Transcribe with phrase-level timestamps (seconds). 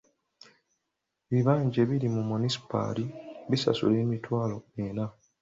[1.29, 3.05] Ebibanja ebiri mu munisipaali
[3.49, 5.05] bisasula emitwalo ena.